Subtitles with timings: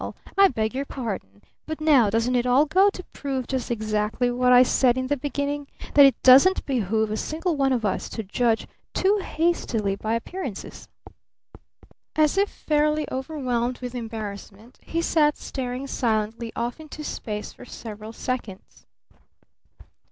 [0.35, 1.43] I beg your pardon.
[1.67, 5.15] But now doesn't it all go to prove just exactly what I said in the
[5.15, 10.15] beginning that it doesn't behoove a single one of us to judge too hastily by
[10.15, 10.87] appearances?"
[12.15, 18.11] As if fairly overwhelmed with embarrassment he sat staring silently off into space for several
[18.11, 18.87] seconds.